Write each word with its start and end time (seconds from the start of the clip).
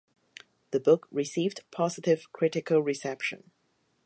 The 0.71 0.79
book 0.79 1.07
received 1.11 1.61
positive 1.69 2.25
critical 2.33 2.79
reception. 2.81 3.51